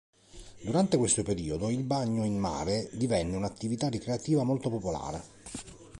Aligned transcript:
Durante 0.63 0.97
questo 0.97 1.21
periodo 1.21 1.69
il 1.69 1.83
bagno 1.83 2.25
in 2.25 2.35
mare 2.35 2.89
divenne 2.93 3.35
un'attività 3.37 3.87
ricreativa 3.87 4.43
molto 4.43 4.71
popolare. 4.71 5.21